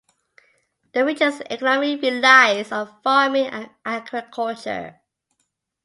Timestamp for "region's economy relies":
1.05-2.71